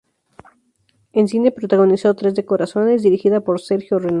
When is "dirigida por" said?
3.03-3.61